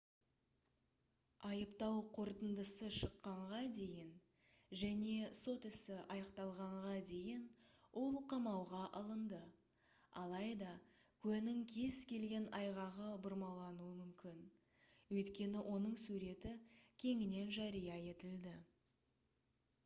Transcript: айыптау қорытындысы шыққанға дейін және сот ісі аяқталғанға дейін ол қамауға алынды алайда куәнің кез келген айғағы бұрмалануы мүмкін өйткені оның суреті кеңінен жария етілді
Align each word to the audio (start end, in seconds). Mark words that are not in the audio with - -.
айыптау 1.47 1.97
қорытындысы 2.13 2.87
шыққанға 2.99 3.59
дейін 3.75 4.07
және 4.83 5.11
сот 5.41 5.67
ісі 5.69 5.97
аяқталғанға 6.15 6.95
дейін 7.11 7.43
ол 8.05 8.17
қамауға 8.33 8.81
алынды 9.01 9.41
алайда 10.23 10.71
куәнің 11.27 11.61
кез 11.77 12.01
келген 12.15 12.49
айғағы 12.63 13.11
бұрмалануы 13.29 13.93
мүмкін 14.01 14.43
өйткені 15.19 15.65
оның 15.77 16.01
суреті 16.09 16.57
кеңінен 17.07 17.55
жария 17.63 18.03
етілді 18.17 18.57